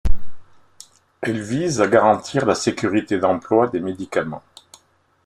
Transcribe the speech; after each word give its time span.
Elle 1.21 1.41
vise 1.43 1.79
à 1.79 1.85
garantir 1.85 2.47
la 2.47 2.55
sécurité 2.55 3.19
d’emploi 3.19 3.67
des 3.67 3.79
médicaments. 3.81 4.41